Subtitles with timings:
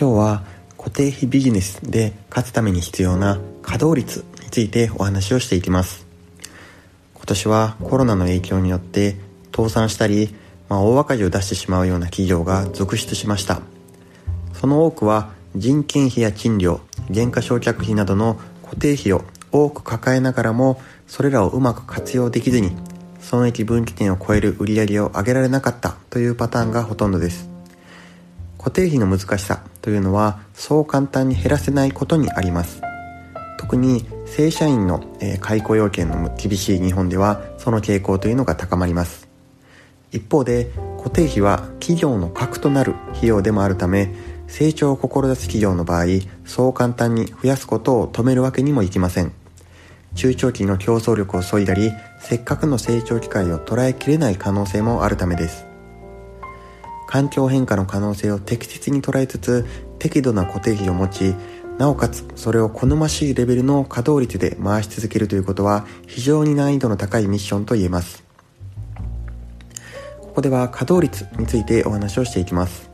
[0.00, 0.44] 今日は
[0.76, 6.06] 固定費ビジネスで勝つために必要な稼働率についてお話をしていきます。
[7.14, 9.16] 今年はコロナの影響によって
[9.50, 10.32] 倒産したり、
[10.68, 13.60] まあ、大赤字を出してしまうような企業が続出しました。
[14.52, 16.80] その多くは人件費や賃料
[17.10, 22.70] 減価償却費などの固定費を多く抱えながらもそれらをうまく活用できずに
[23.18, 27.50] 損益分岐点を超える売り上げを上げられなかったというパターンがほとんどです。
[28.58, 32.82] 固定費の難しさというのはそう簡単に減らせないことにあります。
[33.58, 35.02] 特に正社員の
[35.40, 39.30] 解雇要件の厳しい日本ではその傾向というのが高まります。
[40.12, 44.14] 一方で固定費は企業の核となる費用でもあるため
[44.46, 46.04] 成長を志す企業の場合
[46.44, 49.32] そう簡単に増やすことを止めるわけにもいきません。
[50.16, 55.67] 中長期の競争力を削いだりせっかくの成長機会を捉えきれない可能性もあるためです。
[57.08, 59.66] 環境変化の可能性を適切に捉えつつ
[59.98, 61.34] 適度な固定費を持ち
[61.78, 68.24] なおかつそれを好ましいレベルの稼働率で回し続けるということは非常に難易度の高いミッションと言えます。
[70.20, 72.90] ここでは稼働率についてお話をしていきます。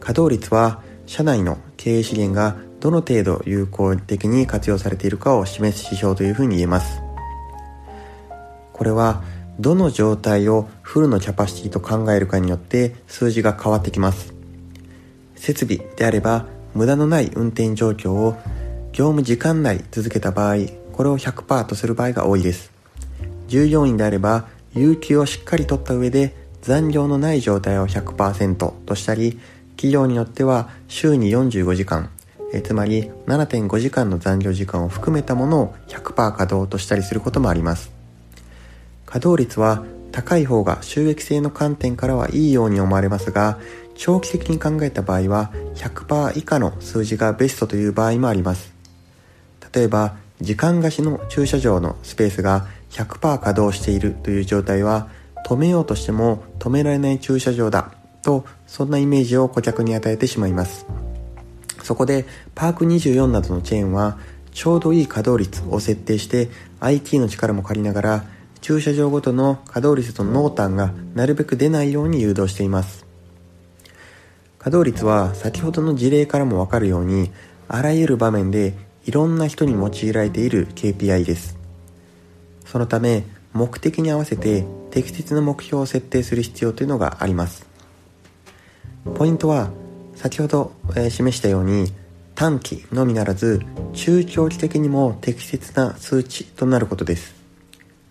[0.00, 7.00] 稼働率は社内の経営資源がどの程度有効的に活用されているかを示す指標というふうに言えます。
[8.72, 9.22] これは
[9.58, 14.34] どの状態をフルのキャパシティと考えるかによって数字が変わってきます。
[15.34, 18.36] 設備であれば無駄のない運転状況を
[18.92, 20.56] 業務時間内続けた場合、
[20.92, 22.72] これを100%とする場合が多いです。
[23.48, 29.38] 従業員であれば有給をしっかり取った上で残業のない状態を100%としたり、
[29.76, 32.10] 企業によっては週に45時間、
[32.52, 37.95] えつまり7.5時間の残業時間を含めたものを100%稼働としたりすることもあります。
[39.16, 43.58] 稼働率は高い方が収益性の観点からはいいように思われますが、
[43.94, 48.74] 長期的に考えた場合は100%以下の数字がベストという場合もあります。
[49.72, 55.08] 例えば、時間貸しの駐車場のスペースが100%稼働しているという状態は、
[55.46, 60.84] 止めようとしても止められない駐車場だと、そんなイメージを顧客に与えてしまいます。
[61.82, 64.18] そこで、パーク24などのチェーンは、
[64.52, 66.48] ちょうどいい稼働率を設定して
[66.80, 68.24] IT の力も借りながら
[68.66, 73.06] 駐車場ごとの稼働率と濃淡がなるべく出ないように誘導しています。
[74.58, 77.30] 稼働率は先ほどの事例からもわかるように
[77.68, 81.56] あらゆる場面でいろんな人に用いられている KPI です。
[82.64, 83.22] そのため
[83.52, 87.64] 目的に合わせて適切な目標を設定する必要というのがあります。
[89.14, 89.70] ポイントは
[90.16, 91.92] 先ほど、え示したように
[92.34, 93.62] 短期のみならず
[93.92, 97.45] 中長期的にも適切な数値となることです。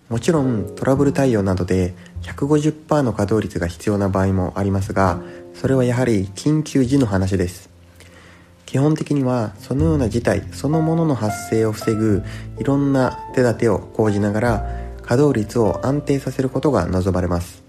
[0.09, 5.19] もちろんトラブル対応などで150%の稼働率が必要な場合もありますが
[5.53, 7.69] それはやはり緊急時の話です。
[8.65, 12.23] 基本的にはそのような事態そのものの発生を防ぐ
[12.59, 14.65] いろんな手立てを講じながら
[15.01, 17.63] 稼働率を安定させることが望まれます。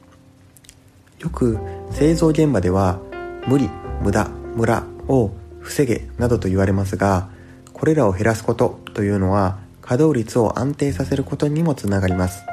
[1.21, 1.59] よく
[1.93, 2.99] 製造現場では
[3.47, 3.71] 無理
[4.03, 5.31] 無駄ムラを
[5.61, 7.29] 防げなどと言われますが
[7.73, 12.45] これらを減らすことというのは稼働率を安定させることにもつながります。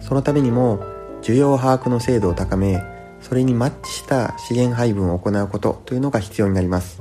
[0.00, 0.84] そのためにも
[1.22, 2.82] 需要把握の精度を高め
[3.20, 7.00] それにマッチした資源配分を行うことというのが必要になります。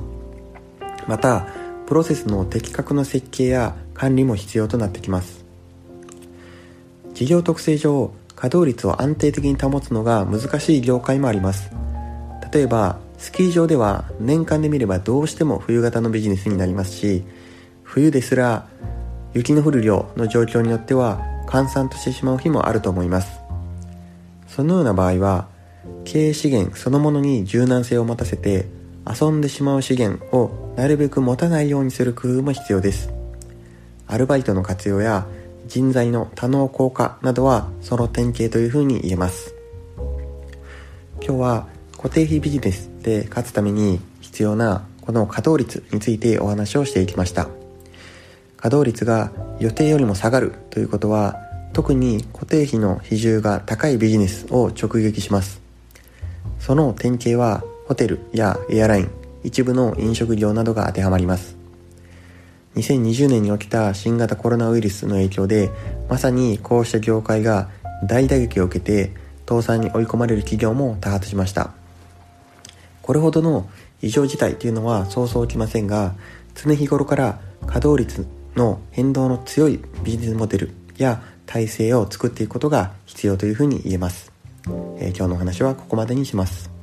[1.08, 1.48] また
[1.88, 5.44] プロセスの的確な設計や管理も必要となってきます。
[7.16, 11.72] 事業特性上稼働率を安定的に保つのが難しい業界もあります。
[12.54, 17.24] 例えばスキー場では年間で見ればどうしても冬型のビジネスになりますし
[17.84, 18.68] 冬ですら
[19.34, 23.40] 雪の降る量の状況によっては閑散としてしまう日もあると思います。
[24.48, 25.48] そのような場合は
[26.06, 28.68] 経営資源そのものに柔軟性を持たせて
[29.08, 33.12] 遊んでしまう資源をなるべく持たないようにする工夫も必要です。
[34.08, 35.28] アルバイトの活用や
[35.68, 39.54] 人材の多能効果などはその典型というふうに言えます。
[41.22, 47.50] 今日は固定費ビジネスで勝つために必要なこの稼働率についてお話をしていきました。
[48.60, 51.38] 稼働率が予定よりも下がるということは
[51.72, 55.62] 特に固定費の比重が高いビジネスを直撃します。
[56.60, 59.12] その典型はホテルやエアライン
[59.46, 61.56] 一部の飲食業などが当てはまります。
[62.76, 65.70] 2020年に起きた新型コロナウイルスの影響で
[66.10, 67.70] まさにこうした業界が
[68.04, 69.14] 大打撃を受けて
[69.48, 71.72] 倒産に追い込まれる企業も多発しました。
[73.02, 73.70] これほどの
[74.02, 76.14] 異常事態というのはそうそう起きませんが
[76.56, 84.32] 常日頃から稼働率の変動の強いビジネスモデルや体制を作っていくことが必要というふうに言えます。
[84.98, 86.79] えー、今日のお話はここまでにします。